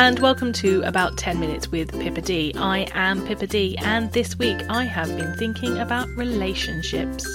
and 0.00 0.20
welcome 0.20 0.52
to 0.52 0.80
About 0.82 1.16
10 1.16 1.40
Minutes 1.40 1.72
with 1.72 1.90
Pippa 1.90 2.20
D. 2.20 2.54
I 2.56 2.86
am 2.94 3.26
Pippa 3.26 3.48
D, 3.48 3.76
and 3.78 4.12
this 4.12 4.38
week 4.38 4.56
I 4.70 4.84
have 4.84 5.08
been 5.08 5.34
thinking 5.34 5.76
about 5.76 6.06
relationships. 6.10 7.26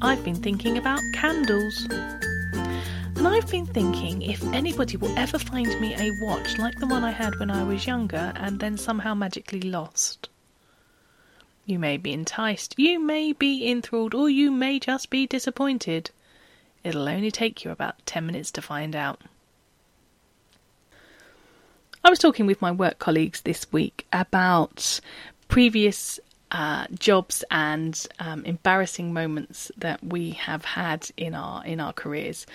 I've 0.00 0.24
been 0.24 0.36
thinking 0.36 0.78
about 0.78 0.98
candles. 1.12 1.86
And 1.90 3.28
I've 3.28 3.50
been 3.50 3.66
thinking 3.66 4.22
if 4.22 4.42
anybody 4.54 4.96
will 4.96 5.14
ever 5.18 5.38
find 5.38 5.68
me 5.78 5.94
a 5.94 6.10
watch 6.24 6.56
like 6.56 6.78
the 6.78 6.86
one 6.86 7.04
I 7.04 7.10
had 7.10 7.38
when 7.38 7.50
I 7.50 7.64
was 7.64 7.86
younger 7.86 8.32
and 8.36 8.58
then 8.58 8.78
somehow 8.78 9.12
magically 9.12 9.60
lost. 9.60 10.30
You 11.66 11.78
may 11.78 11.98
be 11.98 12.14
enticed, 12.14 12.76
you 12.78 12.98
may 12.98 13.34
be 13.34 13.70
enthralled, 13.70 14.14
or 14.14 14.30
you 14.30 14.50
may 14.50 14.78
just 14.78 15.10
be 15.10 15.26
disappointed. 15.26 16.12
It'll 16.82 17.10
only 17.10 17.30
take 17.30 17.62
you 17.62 17.72
about 17.72 18.06
10 18.06 18.24
minutes 18.24 18.50
to 18.52 18.62
find 18.62 18.96
out. 18.96 19.20
I 22.02 22.08
was 22.08 22.18
talking 22.18 22.46
with 22.46 22.62
my 22.62 22.72
work 22.72 22.98
colleagues 22.98 23.42
this 23.42 23.70
week 23.72 24.06
about 24.10 25.00
previous 25.48 26.18
uh, 26.50 26.86
jobs 26.98 27.44
and 27.50 28.06
um, 28.18 28.42
embarrassing 28.46 29.12
moments 29.12 29.70
that 29.76 30.02
we 30.02 30.30
have 30.30 30.64
had 30.64 31.10
in 31.18 31.34
our 31.34 31.64
in 31.64 31.78
our 31.78 31.92
careers. 31.92 32.46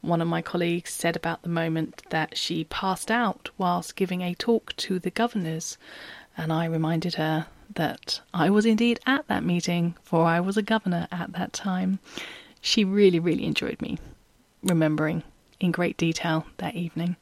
One 0.00 0.22
of 0.22 0.28
my 0.28 0.40
colleagues 0.40 0.90
said 0.90 1.16
about 1.16 1.42
the 1.42 1.50
moment 1.50 2.02
that 2.10 2.38
she 2.38 2.64
passed 2.64 3.10
out 3.10 3.50
whilst 3.58 3.94
giving 3.94 4.22
a 4.22 4.34
talk 4.34 4.74
to 4.76 4.98
the 4.98 5.10
governors, 5.10 5.76
and 6.36 6.50
I 6.50 6.64
reminded 6.64 7.16
her 7.16 7.46
that 7.74 8.22
I 8.32 8.48
was 8.48 8.64
indeed 8.64 9.00
at 9.06 9.28
that 9.28 9.44
meeting, 9.44 9.96
for 10.02 10.24
I 10.24 10.40
was 10.40 10.56
a 10.56 10.62
governor 10.62 11.08
at 11.12 11.32
that 11.32 11.52
time. 11.52 11.98
She 12.62 12.84
really, 12.84 13.18
really 13.20 13.44
enjoyed 13.44 13.82
me 13.82 13.98
remembering 14.62 15.22
in 15.60 15.72
great 15.72 15.98
detail 15.98 16.46
that 16.56 16.74
evening. 16.74 17.16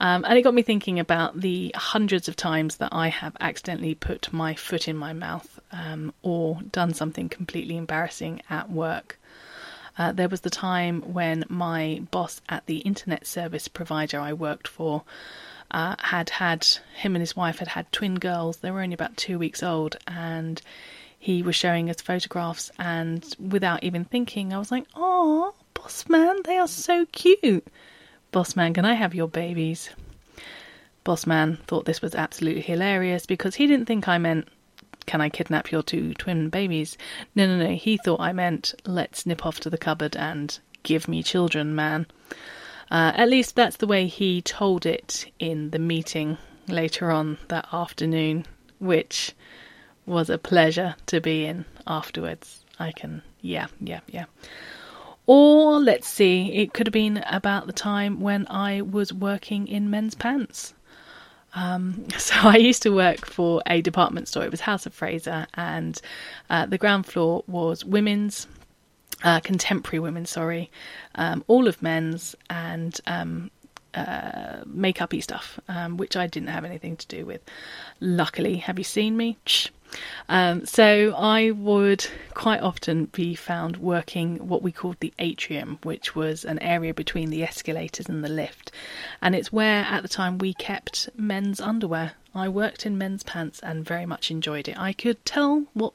Um, 0.00 0.24
and 0.24 0.36
it 0.36 0.42
got 0.42 0.54
me 0.54 0.62
thinking 0.62 0.98
about 0.98 1.40
the 1.40 1.72
hundreds 1.76 2.28
of 2.28 2.36
times 2.36 2.76
that 2.76 2.90
I 2.92 3.08
have 3.08 3.36
accidentally 3.40 3.94
put 3.94 4.32
my 4.32 4.54
foot 4.54 4.88
in 4.88 4.96
my 4.96 5.12
mouth 5.12 5.60
um, 5.72 6.12
or 6.22 6.60
done 6.72 6.92
something 6.92 7.28
completely 7.28 7.76
embarrassing 7.76 8.42
at 8.50 8.70
work. 8.70 9.18
Uh, 9.96 10.10
there 10.10 10.28
was 10.28 10.40
the 10.40 10.50
time 10.50 11.00
when 11.12 11.44
my 11.48 12.02
boss 12.10 12.40
at 12.48 12.66
the 12.66 12.78
internet 12.78 13.26
service 13.26 13.68
provider 13.68 14.18
I 14.18 14.32
worked 14.32 14.66
for 14.66 15.04
uh, 15.70 15.96
had 15.98 16.30
had 16.30 16.66
him 16.94 17.14
and 17.14 17.22
his 17.22 17.36
wife 17.36 17.58
had 17.58 17.68
had 17.68 17.90
twin 17.92 18.16
girls. 18.16 18.58
They 18.58 18.70
were 18.70 18.82
only 18.82 18.94
about 18.94 19.16
two 19.16 19.38
weeks 19.38 19.62
old, 19.62 19.96
and 20.06 20.60
he 21.18 21.42
was 21.42 21.56
showing 21.56 21.90
us 21.90 22.00
photographs. 22.00 22.70
And 22.78 23.24
without 23.38 23.82
even 23.82 24.04
thinking, 24.04 24.52
I 24.52 24.58
was 24.58 24.70
like, 24.70 24.86
"Oh, 24.94 25.54
boss 25.74 26.08
man, 26.08 26.36
they 26.44 26.58
are 26.58 26.68
so 26.68 27.06
cute." 27.06 27.66
Bossman, 28.34 28.74
can 28.74 28.84
I 28.84 28.94
have 28.94 29.14
your 29.14 29.28
babies? 29.28 29.90
Boss 31.04 31.24
man 31.24 31.56
thought 31.68 31.84
this 31.84 32.02
was 32.02 32.16
absolutely 32.16 32.62
hilarious 32.62 33.26
because 33.26 33.54
he 33.54 33.68
didn't 33.68 33.86
think 33.86 34.08
I 34.08 34.18
meant, 34.18 34.48
can 35.06 35.20
I 35.20 35.28
kidnap 35.28 35.70
your 35.70 35.84
two 35.84 36.14
twin 36.14 36.48
babies? 36.48 36.98
No, 37.36 37.46
no, 37.46 37.64
no, 37.64 37.76
he 37.76 37.96
thought 37.96 38.18
I 38.18 38.32
meant, 38.32 38.74
let's 38.84 39.24
nip 39.24 39.46
off 39.46 39.60
to 39.60 39.70
the 39.70 39.78
cupboard 39.78 40.16
and 40.16 40.58
give 40.82 41.06
me 41.06 41.22
children, 41.22 41.76
man. 41.76 42.08
Uh, 42.90 43.12
at 43.14 43.28
least 43.28 43.54
that's 43.54 43.76
the 43.76 43.86
way 43.86 44.08
he 44.08 44.42
told 44.42 44.84
it 44.84 45.30
in 45.38 45.70
the 45.70 45.78
meeting 45.78 46.36
later 46.66 47.12
on 47.12 47.38
that 47.46 47.68
afternoon, 47.72 48.46
which 48.80 49.32
was 50.06 50.28
a 50.28 50.38
pleasure 50.38 50.96
to 51.06 51.20
be 51.20 51.44
in 51.44 51.66
afterwards. 51.86 52.64
I 52.80 52.90
can, 52.90 53.22
yeah, 53.42 53.68
yeah, 53.78 54.00
yeah. 54.08 54.24
Or 55.26 55.80
let's 55.80 56.06
see, 56.06 56.52
it 56.52 56.74
could 56.74 56.86
have 56.86 56.92
been 56.92 57.24
about 57.26 57.66
the 57.66 57.72
time 57.72 58.20
when 58.20 58.46
I 58.48 58.82
was 58.82 59.12
working 59.12 59.66
in 59.68 59.90
men's 59.90 60.14
pants. 60.14 60.74
Um, 61.54 62.06
so 62.18 62.34
I 62.42 62.56
used 62.56 62.82
to 62.82 62.90
work 62.90 63.26
for 63.26 63.62
a 63.66 63.80
department 63.80 64.28
store. 64.28 64.44
It 64.44 64.50
was 64.50 64.60
House 64.60 64.86
of 64.86 64.92
Fraser, 64.92 65.46
and 65.54 66.00
uh, 66.50 66.66
the 66.66 66.78
ground 66.78 67.06
floor 67.06 67.42
was 67.46 67.84
women's, 67.84 68.46
uh, 69.22 69.40
contemporary 69.40 70.00
women, 70.00 70.26
sorry, 70.26 70.70
um, 71.14 71.42
all 71.46 71.68
of 71.68 71.80
men's, 71.80 72.34
and 72.50 73.00
um, 73.06 73.50
uh, 73.96 74.62
makeup-y 74.66 75.20
stuff, 75.20 75.58
um, 75.68 75.96
which 75.96 76.16
I 76.16 76.26
didn't 76.26 76.48
have 76.48 76.64
anything 76.64 76.96
to 76.96 77.06
do 77.06 77.24
with. 77.24 77.42
Luckily, 78.00 78.56
have 78.56 78.78
you 78.78 78.84
seen 78.84 79.16
me? 79.16 79.38
Um, 80.28 80.66
so 80.66 81.14
I 81.16 81.52
would 81.52 82.06
quite 82.34 82.60
often 82.60 83.06
be 83.06 83.34
found 83.34 83.76
working 83.76 84.48
what 84.48 84.62
we 84.62 84.72
called 84.72 84.96
the 85.00 85.12
atrium, 85.18 85.78
which 85.82 86.16
was 86.16 86.44
an 86.44 86.58
area 86.58 86.92
between 86.92 87.30
the 87.30 87.44
escalators 87.44 88.08
and 88.08 88.24
the 88.24 88.28
lift, 88.28 88.72
and 89.22 89.34
it's 89.34 89.52
where 89.52 89.84
at 89.84 90.02
the 90.02 90.08
time 90.08 90.38
we 90.38 90.54
kept 90.54 91.08
men's 91.16 91.60
underwear. 91.60 92.12
I 92.34 92.48
worked 92.48 92.84
in 92.84 92.98
men's 92.98 93.22
pants 93.22 93.60
and 93.60 93.84
very 93.84 94.06
much 94.06 94.30
enjoyed 94.30 94.66
it. 94.66 94.78
I 94.78 94.92
could 94.92 95.24
tell 95.24 95.66
what 95.74 95.92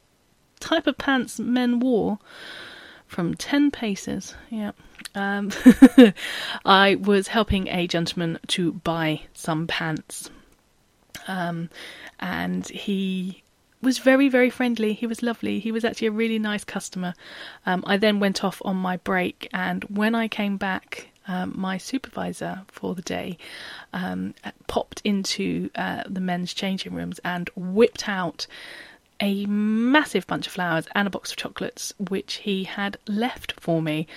type 0.62 0.88
of 0.88 0.98
pants 0.98 1.40
men 1.40 1.80
wore 1.80 2.20
from 3.08 3.34
10 3.34 3.72
paces. 3.72 4.36
Yeah. 4.50 4.72
Um, 5.16 5.52
I 6.66 6.96
was 6.96 7.28
helping 7.28 7.68
a 7.68 7.88
gentleman 7.88 8.40
to 8.48 8.74
buy 8.74 9.22
some 9.34 9.68
pants. 9.68 10.30
Um, 11.28 11.70
and 12.20 12.68
he 12.68 13.44
was 13.82 14.00
very, 14.00 14.30
very 14.30 14.50
friendly. 14.50 14.94
He 14.94 15.08
was 15.08 15.24
lovely. 15.24 15.60
He 15.60 15.72
was 15.72 15.86
actually 15.86 16.08
a 16.08 16.12
really 16.12 16.40
nice 16.40 16.64
customer. 16.64 17.14
Um, 17.66 17.84
I 17.88 17.98
then 17.98 18.20
went 18.20 18.44
off 18.44 18.62
on 18.66 18.76
my 18.76 18.98
break, 18.98 19.48
and 19.54 19.84
when 19.86 20.16
I 20.16 20.28
came 20.28 20.58
back, 20.58 21.10
um, 21.28 21.54
my 21.56 21.78
supervisor 21.78 22.64
for 22.68 22.96
the 22.96 23.04
day 23.04 23.38
um, 23.94 24.34
popped 24.68 25.02
into 25.04 25.70
uh, 25.76 26.04
the 26.08 26.20
men's 26.20 26.54
changing 26.54 26.94
rooms 26.94 27.20
and 27.24 27.50
whipped 27.56 28.10
out 28.10 28.48
a 29.22 29.46
massive 29.46 30.26
bunch 30.28 30.48
of 30.48 30.54
flowers 30.54 30.88
and 30.96 31.08
a 31.08 31.12
box 31.12 31.32
of 31.32 31.38
chocolates, 31.38 31.94
which 32.00 32.36
he 32.36 32.64
had 32.64 32.98
left 33.08 33.54
for 33.60 33.82
me. 33.82 34.08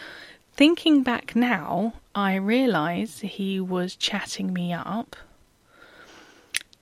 Thinking 0.54 1.02
back 1.02 1.34
now, 1.34 1.94
I 2.14 2.34
realise 2.34 3.20
he 3.20 3.58
was 3.58 3.96
chatting 3.96 4.52
me 4.52 4.72
up. 4.72 5.16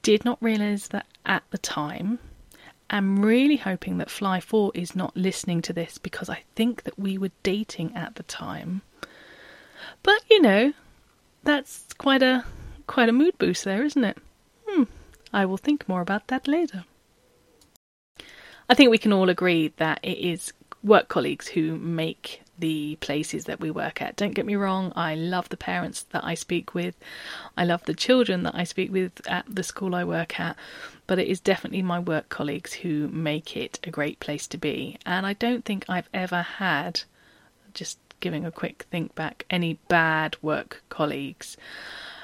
Did 0.03 0.25
not 0.25 0.43
realise 0.43 0.89
that 0.89 1.07
at 1.25 1.45
the 1.51 1.59
time. 1.59 2.19
I'm 2.89 3.25
really 3.25 3.57
hoping 3.57 3.99
that 3.99 4.11
Fly 4.11 4.41
4 4.41 4.73
is 4.75 4.97
not 4.97 5.17
listening 5.17 5.63
to 5.63 5.73
this 5.73 5.99
because 5.99 6.29
I 6.29 6.43
think 6.57 6.83
that 6.83 6.99
we 6.99 7.17
were 7.17 7.31
dating 7.45 7.95
at 7.95 8.17
the 8.17 8.25
time. 8.25 8.83
But 10.03 10.23
you 10.29 10.43
know, 10.43 10.73
that's 11.45 11.93
quite 11.97 12.23
a 12.23 12.45
quite 12.89 13.09
a 13.09 13.13
mood 13.13 13.39
boost 13.39 13.65
there, 13.65 13.85
isn't 13.85 14.05
it? 14.05 14.19
Hmm. 14.67 14.85
I 15.33 15.47
will 15.47 15.57
think 15.57 15.89
more 15.89 16.01
about 16.01 16.27
that 16.27 16.49
later. 16.49 16.85
I 18.69 18.75
think 18.75 18.91
we 18.91 18.99
can 18.99 19.13
all 19.13 19.29
agree 19.29 19.73
that 19.77 20.01
it 20.03 20.19
is 20.19 20.53
work 20.83 21.09
colleagues 21.09 21.47
who 21.47 21.77
make 21.77 22.43
the 22.61 22.97
places 22.97 23.45
that 23.45 23.61
we 23.61 23.71
work 23.71 24.01
at. 24.01 24.17
Don't 24.17 24.35
get 24.35 24.47
me 24.47 24.57
wrong, 24.57 24.93
I 24.95 25.15
love 25.15 25.49
the 25.49 25.57
parents 25.57 26.03
that 26.11 26.25
I 26.25 26.35
speak 26.35 26.75
with, 26.75 26.95
I 27.57 27.65
love 27.65 27.85
the 27.85 27.95
children 27.95 28.43
that 28.45 28.55
I 28.55 28.65
speak 28.65 28.93
with 28.93 29.27
at 29.27 29.45
the 29.49 29.63
school 29.63 29.95
I 29.95 30.05
work 30.05 30.39
at, 30.39 30.57
but 31.07 31.19
it 31.19 31.29
is 31.29 31.41
definitely 31.41 31.83
my 31.83 31.99
work 31.99 32.29
colleagues 32.29 32.73
who 32.73 33.09
make 33.09 33.57
it 33.57 33.79
a 33.85 33.91
great 33.91 34.21
place 34.21 34.47
to 34.49 34.59
be. 34.59 34.99
And 35.05 35.27
I 35.27 35.33
don't 35.33 35.65
think 35.65 35.85
I've 35.89 36.09
ever 36.15 36.43
had, 36.43 37.03
just 37.75 37.99
giving 38.21 38.45
a 38.45 38.51
quick 38.51 38.87
think 38.91 39.15
back, 39.15 39.45
any 39.51 39.79
bad 39.89 40.37
work 40.43 40.83
colleagues. 40.89 41.57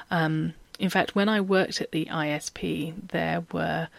Um, 0.09 0.53
in 0.79 0.89
fact, 0.89 1.15
when 1.15 1.27
I 1.27 1.41
worked 1.41 1.81
at 1.81 1.91
the 1.91 2.05
ISP, 2.05 2.93
there 3.09 3.43
were 3.51 3.89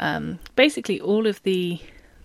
um, 0.00 0.38
basically, 0.56 0.98
all 0.98 1.26
of 1.26 1.42
the 1.42 1.78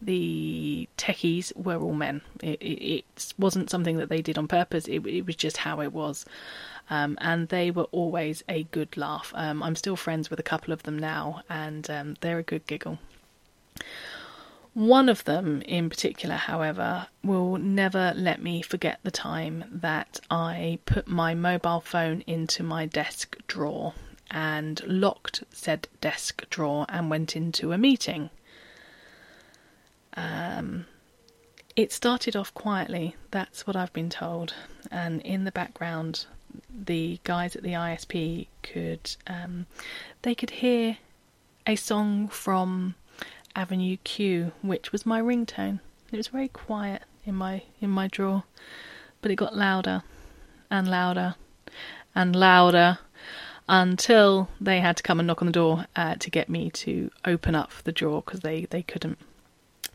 the 0.05 0.87
techies 0.97 1.55
were 1.55 1.77
all 1.77 1.93
men. 1.93 2.21
It, 2.41 2.61
it, 2.61 2.83
it, 2.83 3.33
wasn't 3.37 3.69
something 3.69 3.97
that 3.97 4.09
they 4.09 4.21
did 4.21 4.37
on 4.37 4.47
purpose. 4.47 4.87
It, 4.87 5.05
it 5.05 5.25
was 5.25 5.35
just 5.35 5.57
how 5.57 5.81
it 5.81 5.91
was, 5.91 6.25
um, 6.89 7.17
and 7.21 7.49
they 7.49 7.71
were 7.71 7.87
always 7.91 8.43
a 8.47 8.63
good 8.63 8.95
laugh. 8.97 9.31
Um, 9.35 9.61
I'm 9.63 9.75
still 9.75 9.95
friends 9.95 10.29
with 10.29 10.39
a 10.39 10.43
couple 10.43 10.73
of 10.73 10.83
them 10.83 10.97
now, 10.97 11.41
and 11.49 11.89
um, 11.89 12.15
they're 12.21 12.39
a 12.39 12.43
good 12.43 12.65
giggle. 12.67 12.99
One 14.73 15.07
of 15.07 15.23
them 15.23 15.61
in 15.61 15.89
particular, 15.89 16.35
however, 16.35 17.07
will 17.23 17.57
never 17.57 18.13
let 18.15 18.41
me 18.41 18.61
forget 18.61 18.99
the 19.03 19.11
time 19.11 19.63
that 19.71 20.19
I 20.29 20.79
put 20.85 21.07
my 21.07 21.33
mobile 21.33 21.79
phone 21.79 22.23
into 22.27 22.61
my 22.61 22.85
desk 22.85 23.37
drawer 23.47 23.93
and 24.29 24.81
locked 24.85 25.43
said 25.51 25.87
desk 26.01 26.43
drawer 26.49 26.85
and 26.89 27.09
went 27.09 27.35
into 27.37 27.71
a 27.71 27.77
meeting. 27.77 28.29
Um, 30.15 30.85
it 31.75 31.91
started 31.91 32.35
off 32.35 32.53
quietly, 32.53 33.15
that's 33.31 33.67
what 33.67 33.75
I've 33.75 33.91
been 33.93 34.09
told, 34.09 34.53
and 34.89 35.21
in 35.21 35.43
the 35.43 35.51
background, 35.51 36.25
the 36.69 37.19
guys 37.23 37.55
at 37.55 37.63
the 37.63 37.73
ISP 37.73 38.47
could 38.63 39.15
um, 39.27 39.65
they 40.21 40.33
could 40.33 40.51
hear 40.51 40.97
a 41.67 41.75
song 41.75 42.27
from 42.29 42.95
Avenue 43.55 43.97
Q, 44.03 44.51
which 44.61 44.91
was 44.91 45.05
my 45.05 45.21
ringtone. 45.21 45.79
It 46.11 46.17
was 46.17 46.29
very 46.29 46.47
quiet 46.47 47.03
in 47.25 47.35
my 47.35 47.63
in 47.81 47.89
my 47.89 48.07
drawer, 48.07 48.43
but 49.21 49.31
it 49.31 49.35
got 49.35 49.55
louder 49.55 50.03
and 50.69 50.89
louder 50.89 51.35
and 52.13 52.35
louder 52.35 52.99
until 53.67 54.47
they 54.61 54.79
had 54.79 54.97
to 54.97 55.03
come 55.03 55.19
and 55.19 55.27
knock 55.27 55.41
on 55.41 55.47
the 55.47 55.51
door 55.51 55.85
uh, 55.95 56.15
to 56.15 56.29
get 56.29 56.49
me 56.49 56.69
to 56.69 57.09
open 57.25 57.55
up 57.55 57.71
the 57.83 57.91
drawer 57.91 58.21
because 58.23 58.41
they, 58.41 58.65
they 58.65 58.83
couldn't. 58.83 59.17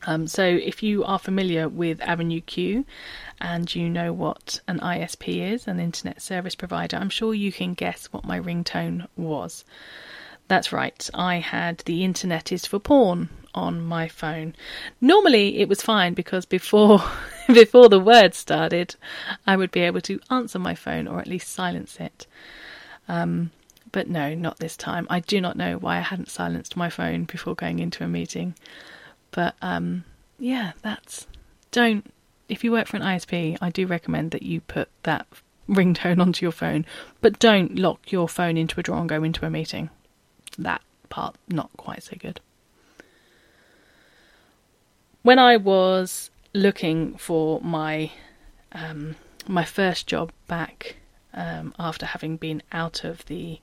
Um, 0.03 0.27
so, 0.27 0.43
if 0.43 0.81
you 0.81 1.03
are 1.03 1.19
familiar 1.19 1.69
with 1.69 2.01
Avenue 2.01 2.41
Q 2.41 2.85
and 3.39 3.73
you 3.73 3.89
know 3.89 4.11
what 4.13 4.59
an 4.67 4.79
ISP 4.79 5.53
is, 5.53 5.67
an 5.67 5.79
internet 5.79 6.21
service 6.21 6.55
provider, 6.55 6.97
I'm 6.97 7.09
sure 7.09 7.33
you 7.33 7.51
can 7.51 7.73
guess 7.73 8.07
what 8.07 8.25
my 8.25 8.39
ringtone 8.39 9.07
was. 9.15 9.63
That's 10.47 10.73
right, 10.73 11.09
I 11.13 11.35
had 11.37 11.79
the 11.79 12.03
internet 12.03 12.51
is 12.51 12.65
for 12.65 12.79
porn 12.79 13.29
on 13.53 13.81
my 13.81 14.07
phone. 14.07 14.55
Normally 14.99 15.59
it 15.59 15.69
was 15.69 15.81
fine 15.81 16.13
because 16.13 16.45
before 16.45 17.03
before 17.47 17.89
the 17.89 17.99
word 17.99 18.33
started, 18.33 18.95
I 19.45 19.55
would 19.55 19.71
be 19.71 19.81
able 19.81 20.01
to 20.01 20.19
answer 20.29 20.59
my 20.59 20.75
phone 20.75 21.07
or 21.07 21.19
at 21.19 21.27
least 21.27 21.49
silence 21.49 21.99
it. 21.99 22.27
Um, 23.07 23.51
but 23.91 24.09
no, 24.09 24.33
not 24.33 24.59
this 24.59 24.77
time. 24.77 25.05
I 25.09 25.19
do 25.19 25.41
not 25.41 25.57
know 25.57 25.77
why 25.77 25.97
I 25.97 26.01
hadn't 26.01 26.29
silenced 26.29 26.77
my 26.77 26.89
phone 26.89 27.25
before 27.25 27.55
going 27.55 27.79
into 27.79 28.03
a 28.03 28.07
meeting. 28.07 28.55
But 29.31 29.55
um, 29.61 30.03
yeah, 30.39 30.73
that's 30.81 31.27
don't. 31.71 32.11
If 32.49 32.63
you 32.63 32.71
work 32.71 32.87
for 32.87 32.97
an 32.97 33.03
ISP, 33.03 33.57
I 33.61 33.69
do 33.69 33.87
recommend 33.87 34.31
that 34.31 34.43
you 34.43 34.61
put 34.61 34.89
that 35.03 35.25
ringtone 35.69 36.19
onto 36.19 36.45
your 36.45 36.51
phone, 36.51 36.85
but 37.21 37.39
don't 37.39 37.77
lock 37.77 38.11
your 38.11 38.27
phone 38.27 38.57
into 38.57 38.79
a 38.79 38.83
drawer 38.83 38.99
and 38.99 39.09
go 39.09 39.23
into 39.23 39.45
a 39.45 39.49
meeting. 39.49 39.89
That 40.57 40.81
part 41.09 41.35
not 41.47 41.69
quite 41.77 42.03
so 42.03 42.17
good. 42.19 42.41
When 45.21 45.39
I 45.39 45.57
was 45.57 46.29
looking 46.53 47.15
for 47.15 47.61
my 47.61 48.11
um, 48.71 49.15
my 49.47 49.63
first 49.63 50.07
job 50.07 50.31
back 50.47 50.97
um, 51.33 51.73
after 51.79 52.05
having 52.05 52.37
been 52.37 52.61
out 52.71 53.03
of 53.03 53.25
the 53.25 53.59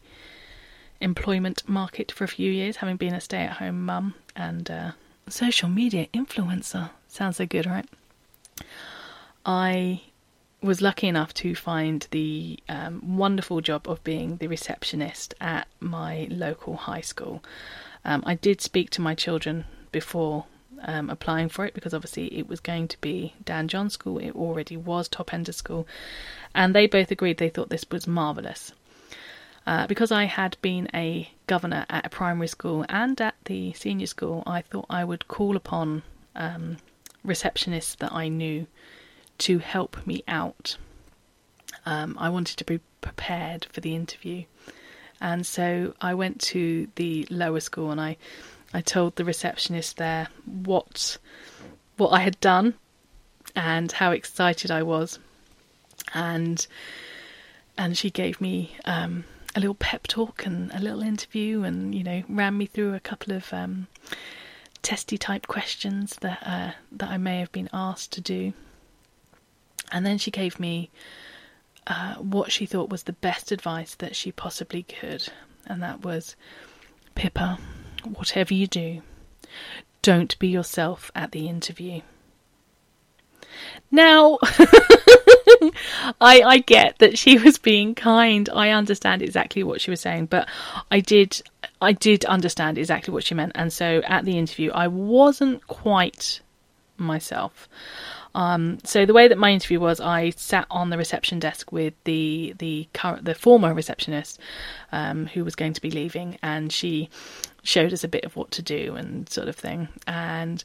employment 1.01 1.69
market 1.69 2.11
for 2.11 2.25
a 2.25 2.29
few 2.29 2.51
years, 2.51 2.77
having 2.77 2.97
been 2.97 3.15
a 3.15 3.21
stay-at-home 3.21 3.85
mum 3.85 4.15
and 4.35 4.71
uh, 4.71 4.93
social 5.33 5.69
media 5.69 6.07
influencer. 6.15 6.91
Sounds 7.09 7.37
so 7.37 7.47
good, 7.47 7.67
right? 7.67 7.87
I 9.45 10.03
was 10.61 10.83
lucky 10.83 11.07
enough 11.07 11.33
to 11.35 11.55
find 11.55 12.07
the 12.11 12.59
um, 12.69 13.17
wonderful 13.17 13.61
job 13.61 13.89
of 13.89 14.03
being 14.03 14.37
the 14.37 14.49
receptionist 14.49 15.35
at 15.41 15.69
my 15.81 16.27
local 16.31 16.77
high 16.77 17.01
school. 17.01 17.43
Um, 18.05 18.23
I 18.27 18.35
did 18.35 18.61
speak 18.61 18.91
to 18.91 19.01
my 19.01 19.15
children 19.15 19.65
before 19.93 20.47
um, 20.83 21.11
applying 21.11 21.49
for 21.49 21.65
it 21.65 21.75
because 21.75 21.95
obviously 21.95 22.27
it 22.39 22.49
was 22.49 22.61
going 22.61 22.89
to 22.89 23.01
be 23.01 23.35
Dan 23.45 23.69
John 23.69 23.91
School, 23.91 24.19
it 24.19 24.35
already 24.35 24.77
was 24.77 25.09
Top 25.09 25.33
Ender 25.33 25.53
School, 25.53 25.87
and 26.55 26.75
they 26.75 26.87
both 26.87 27.11
agreed 27.11 27.39
they 27.39 27.49
thought 27.49 27.69
this 27.69 27.87
was 27.91 28.07
marvellous. 28.07 28.73
Uh, 29.69 29.87
because 29.87 30.11
I 30.11 30.25
had 30.25 30.57
been 30.63 30.89
a 30.95 31.31
governor 31.47 31.85
at 31.91 32.07
a 32.07 32.09
primary 32.09 32.49
school 32.49 32.87
and 32.89 33.21
at 33.21 33.35
the 33.45 33.75
senior 33.75 34.07
school, 34.07 34.43
I 34.47 34.63
thought 34.63 34.87
I 34.89 35.05
would 35.05 35.29
call 35.29 35.57
upon 35.57 36.05
um, 36.35 36.79
receptionists 37.23 37.95
that 37.99 38.11
I 38.11 38.29
knew 38.29 38.67
to 39.41 39.59
help 39.59 40.07
me 40.07 40.25
out. 40.27 40.79
Um, 41.85 42.17
I 42.19 42.31
wanted 42.31 42.57
to 42.57 42.65
be 42.65 42.81
prepared 43.03 43.67
for 43.67 43.83
the 43.83 43.95
interview, 43.95 44.45
and 45.21 45.47
so 45.47 45.93
I 46.01 46.15
went 46.15 46.41
to 46.53 46.89
the 46.95 47.27
lower 47.29 47.61
school 47.61 47.91
and 47.91 48.01
I, 48.01 48.17
I 48.73 48.81
told 48.81 49.17
the 49.17 49.25
receptionist 49.27 49.99
there 49.99 50.29
what 50.47 51.19
what 51.99 52.15
I 52.15 52.21
had 52.21 52.41
done 52.41 52.73
and 53.55 53.93
how 53.93 54.13
excited 54.13 54.71
I 54.71 54.83
was, 54.83 55.19
and 56.15 56.67
and 57.77 57.99
she 57.99 58.09
gave 58.09 58.41
me 58.41 58.75
um, 58.87 59.25
a 59.55 59.61
little 59.61 59.75
pep 59.75 60.07
talk 60.07 60.47
and 60.47 60.71
a 60.73 60.81
little 60.81 61.03
interview, 61.03 61.63
and 61.63 61.95
you 61.95 62.05
know, 62.05 62.23
ran 62.29 62.59
me 62.59 62.67
through 62.67 62.95
a 62.95 63.01
couple 63.01 63.33
of 63.33 63.53
um, 63.53 63.87
testy 64.83 65.19
type 65.19 65.47
questions 65.47 66.17
that 66.21 66.39
uh, 66.45 66.73
that 66.93 67.11
I 67.11 67.17
may 67.17 67.41
have 67.41 67.53
been 67.53 67.69
asked 67.73 68.13
to 68.13 68.21
do, 68.21 68.53
and 69.91 70.05
then 70.05 70.19
she 70.19 70.31
gave 70.31 70.61
me 70.61 70.91
uh, 71.87 72.15
what 72.17 72.53
she 72.53 72.67
thought 72.67 72.91
was 72.91 73.05
the 73.05 73.13
best 73.13 73.51
advice 73.51 73.95
that 73.97 74.15
she 74.15 74.31
possibly 74.31 74.83
could, 74.83 75.29
and 75.67 75.83
that 75.83 76.03
was, 76.05 76.37
Pippa, 77.15 77.59
whatever 78.05 78.55
you 78.55 78.67
do, 78.67 79.03
don't 80.03 80.39
be 80.39 80.49
yourself 80.49 81.11
at 81.15 81.33
the 81.33 81.49
interview. 81.49 82.03
Now, 83.91 84.39
I 86.21 86.43
I 86.43 86.63
get 86.67 86.99
that 86.99 87.19
she 87.19 87.39
was 87.39 87.59
being 87.59 87.95
kind. 87.95 88.49
I 88.53 88.71
understand 88.71 89.23
exactly 89.23 89.63
what 89.63 89.81
she 89.81 89.91
was 89.91 90.01
saying, 90.01 90.27
but 90.27 90.49
I 90.91 91.01
did 91.01 91.41
I 91.81 91.93
did 91.93 92.25
understand 92.27 92.77
exactly 92.79 93.13
what 93.15 93.25
she 93.25 93.35
meant, 93.35 93.53
and 93.55 93.73
so 93.73 94.03
at 94.07 94.25
the 94.25 94.39
interview 94.39 94.71
I 94.73 94.89
wasn't 94.89 95.67
quite 95.67 96.41
myself. 96.99 97.69
Um, 98.39 98.79
so 98.85 99.05
the 99.05 99.13
way 99.13 99.27
that 99.27 99.37
my 99.37 99.51
interview 99.51 99.81
was, 99.81 100.01
I 100.01 100.31
sat 100.31 100.69
on 100.71 100.91
the 100.91 100.97
reception 100.97 101.41
desk 101.41 101.73
with 101.73 101.95
the 102.05 102.55
the 102.59 102.87
current 102.95 103.25
the 103.25 103.35
former 103.35 103.75
receptionist 103.75 104.39
um, 104.93 105.27
who 105.27 105.45
was 105.45 105.57
going 105.57 105.73
to 105.73 105.81
be 105.81 105.91
leaving, 105.91 106.39
and 106.41 106.73
she 106.73 107.11
showed 107.65 107.93
us 107.93 108.05
a 108.05 108.09
bit 108.09 108.25
of 108.25 108.37
what 108.37 108.53
to 108.53 108.63
do 108.63 108.95
and 108.95 109.29
sort 109.29 109.49
of 109.49 109.57
thing. 109.57 109.89
And 110.07 110.63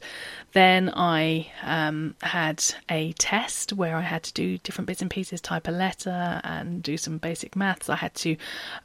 then 0.52 0.92
I 0.94 1.50
um, 1.64 2.14
had 2.22 2.64
a 2.88 3.12
test 3.14 3.72
where 3.72 3.96
I 3.96 4.02
had 4.02 4.22
to 4.22 4.32
do 4.32 4.58
different 4.58 4.86
bits 4.86 5.02
and 5.02 5.10
pieces, 5.10 5.40
type 5.40 5.66
a 5.66 5.72
letter, 5.72 6.40
and 6.44 6.80
do 6.80 6.96
some 6.96 7.18
basic 7.18 7.56
maths. 7.56 7.88
I 7.90 7.96
had 7.96 8.14
to 8.14 8.36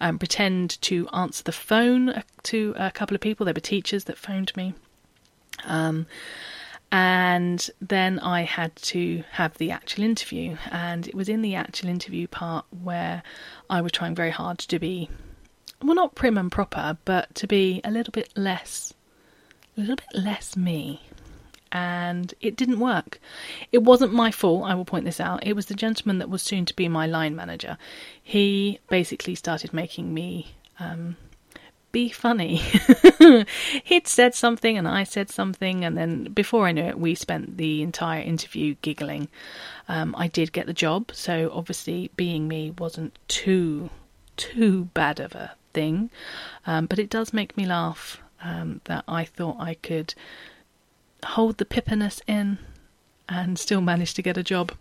um, 0.01 0.17
pretend 0.17 0.81
to 0.81 1.07
answer 1.09 1.43
the 1.43 1.51
phone 1.51 2.23
to 2.45 2.73
a 2.75 2.89
couple 2.89 3.13
of 3.13 3.21
people. 3.21 3.45
There 3.45 3.53
were 3.53 3.61
teachers 3.61 4.05
that 4.05 4.17
phoned 4.17 4.51
me. 4.57 4.73
Um, 5.65 6.07
and 6.91 7.69
then 7.79 8.19
I 8.19 8.41
had 8.41 8.75
to 8.77 9.23
have 9.31 9.57
the 9.57 9.71
actual 9.71 10.03
interview, 10.03 10.57
and 10.71 11.07
it 11.07 11.13
was 11.13 11.29
in 11.29 11.41
the 11.41 11.55
actual 11.55 11.89
interview 11.89 12.27
part 12.27 12.65
where 12.83 13.21
I 13.69 13.81
was 13.81 13.91
trying 13.91 14.15
very 14.15 14.31
hard 14.31 14.57
to 14.59 14.79
be, 14.79 15.09
well, 15.83 15.95
not 15.95 16.15
prim 16.15 16.37
and 16.37 16.51
proper, 16.51 16.97
but 17.05 17.33
to 17.35 17.47
be 17.47 17.79
a 17.83 17.91
little 17.91 18.11
bit 18.11 18.31
less, 18.35 18.93
a 19.77 19.81
little 19.81 19.97
bit 19.97 20.13
less 20.15 20.57
me. 20.57 21.03
And 21.71 22.33
it 22.41 22.55
didn't 22.55 22.79
work. 22.79 23.19
It 23.71 23.83
wasn't 23.83 24.11
my 24.11 24.31
fault, 24.31 24.65
I 24.65 24.73
will 24.73 24.85
point 24.85 25.05
this 25.05 25.19
out. 25.19 25.45
It 25.45 25.55
was 25.55 25.67
the 25.67 25.75
gentleman 25.75 26.17
that 26.17 26.29
was 26.29 26.41
soon 26.41 26.65
to 26.65 26.75
be 26.75 26.87
my 26.87 27.05
line 27.05 27.35
manager. 27.35 27.77
He 28.23 28.79
basically 28.89 29.35
started 29.35 29.71
making 29.71 30.11
me 30.11 30.55
um, 30.79 31.17
be 31.91 32.09
funny. 32.09 32.57
He'd 33.83 34.07
said 34.07 34.35
something 34.35 34.77
and 34.77 34.87
I 34.87 35.03
said 35.03 35.29
something, 35.29 35.83
and 35.83 35.97
then 35.97 36.25
before 36.33 36.67
I 36.67 36.71
knew 36.71 36.83
it, 36.83 36.99
we 36.99 37.15
spent 37.15 37.57
the 37.57 37.81
entire 37.81 38.21
interview 38.21 38.75
giggling. 38.81 39.27
Um, 39.87 40.15
I 40.17 40.27
did 40.27 40.53
get 40.53 40.67
the 40.67 40.73
job, 40.73 41.11
so 41.13 41.51
obviously 41.53 42.11
being 42.15 42.47
me 42.47 42.71
wasn't 42.77 43.17
too 43.27 43.89
too 44.37 44.85
bad 44.93 45.19
of 45.19 45.35
a 45.35 45.51
thing, 45.73 46.09
um, 46.65 46.85
but 46.85 46.99
it 46.99 47.09
does 47.09 47.33
make 47.33 47.57
me 47.57 47.65
laugh 47.65 48.21
um, 48.41 48.81
that 48.85 49.03
I 49.07 49.25
thought 49.25 49.57
I 49.59 49.73
could 49.73 50.13
hold 51.23 51.57
the 51.57 51.65
pippiness 51.65 52.21
in 52.27 52.57
and 53.27 53.59
still 53.59 53.81
manage 53.81 54.13
to 54.13 54.21
get 54.21 54.37
a 54.37 54.43
job. 54.43 54.71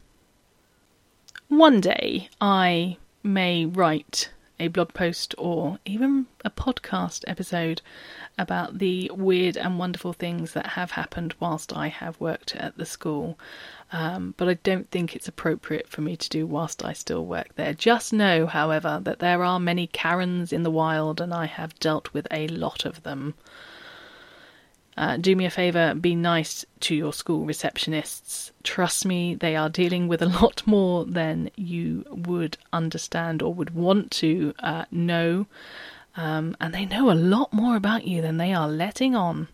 One 1.48 1.80
day 1.80 2.28
I 2.40 2.98
may 3.22 3.66
write 3.66 4.30
a 4.60 4.68
blog 4.68 4.92
post 4.92 5.34
or 5.38 5.78
even 5.84 6.26
a 6.44 6.50
podcast 6.50 7.24
episode 7.26 7.80
about 8.38 8.78
the 8.78 9.10
weird 9.14 9.56
and 9.56 9.78
wonderful 9.78 10.12
things 10.12 10.52
that 10.52 10.66
have 10.66 10.92
happened 10.92 11.34
whilst 11.40 11.76
I 11.76 11.88
have 11.88 12.20
worked 12.20 12.56
at 12.56 12.76
the 12.76 12.86
school. 12.86 13.38
Um, 13.92 14.34
but 14.36 14.48
I 14.48 14.54
don't 14.54 14.90
think 14.90 15.14
it's 15.14 15.28
appropriate 15.28 15.88
for 15.88 16.00
me 16.00 16.16
to 16.16 16.28
do 16.28 16.46
whilst 16.46 16.84
I 16.84 16.92
still 16.92 17.24
work 17.24 17.54
there. 17.54 17.72
Just 17.72 18.12
know, 18.12 18.46
however, 18.46 19.00
that 19.02 19.18
there 19.20 19.42
are 19.42 19.60
many 19.60 19.86
Karens 19.86 20.52
in 20.52 20.62
the 20.62 20.70
wild 20.70 21.20
and 21.20 21.32
I 21.32 21.46
have 21.46 21.78
dealt 21.78 22.12
with 22.12 22.26
a 22.30 22.48
lot 22.48 22.84
of 22.84 23.02
them. 23.02 23.34
Uh, 24.98 25.16
do 25.16 25.36
me 25.36 25.46
a 25.46 25.50
favour, 25.50 25.94
be 25.94 26.16
nice 26.16 26.64
to 26.80 26.92
your 26.92 27.12
school 27.12 27.46
receptionists. 27.46 28.50
Trust 28.64 29.06
me, 29.06 29.36
they 29.36 29.54
are 29.54 29.68
dealing 29.68 30.08
with 30.08 30.20
a 30.20 30.26
lot 30.42 30.66
more 30.66 31.04
than 31.04 31.52
you 31.54 32.04
would 32.10 32.58
understand 32.72 33.40
or 33.40 33.54
would 33.54 33.76
want 33.76 34.10
to 34.10 34.52
uh, 34.58 34.86
know. 34.90 35.46
Um, 36.16 36.56
and 36.60 36.74
they 36.74 36.84
know 36.84 37.12
a 37.12 37.14
lot 37.14 37.52
more 37.52 37.76
about 37.76 38.08
you 38.08 38.20
than 38.20 38.38
they 38.38 38.52
are 38.52 38.66
letting 38.66 39.14
on. 39.14 39.46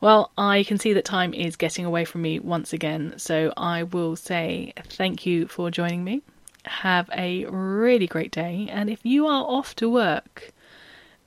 Well, 0.00 0.30
I 0.38 0.62
can 0.62 0.78
see 0.78 0.92
that 0.92 1.04
time 1.04 1.34
is 1.34 1.56
getting 1.56 1.84
away 1.84 2.04
from 2.04 2.22
me 2.22 2.38
once 2.38 2.72
again, 2.72 3.14
so 3.16 3.52
I 3.56 3.82
will 3.82 4.14
say 4.14 4.72
thank 4.84 5.26
you 5.26 5.48
for 5.48 5.72
joining 5.72 6.04
me. 6.04 6.22
Have 6.66 7.10
a 7.12 7.46
really 7.46 8.06
great 8.06 8.30
day, 8.30 8.68
and 8.70 8.88
if 8.88 9.00
you 9.02 9.26
are 9.26 9.42
off 9.42 9.74
to 9.76 9.90
work, 9.90 10.52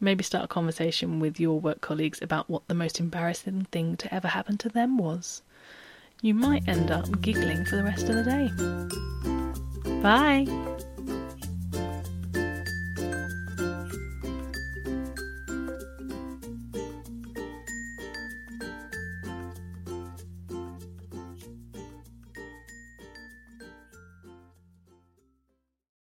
maybe 0.02 0.24
start 0.24 0.46
a 0.46 0.48
conversation 0.48 1.20
with 1.20 1.40
your 1.40 1.60
work 1.60 1.82
colleagues 1.82 2.22
about 2.22 2.50
what 2.50 2.68
the 2.68 2.74
most 2.74 3.00
embarrassing 3.00 3.68
thing 3.72 3.96
to 3.98 4.14
ever 4.14 4.30
happen 4.30 4.58
to 4.58 4.70
them 4.70 4.98
was. 4.98 5.42
You 6.22 6.34
might 6.34 6.68
end 6.68 6.92
up 6.92 7.22
giggling 7.22 7.66
for 7.66 7.76
the 7.78 7.84
rest 7.84 8.10
of 8.10 8.16
the 8.16 8.24
day. 8.24 10.02
Bye! 10.02 10.48